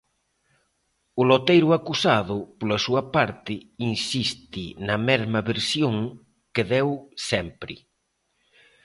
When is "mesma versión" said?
5.09-5.95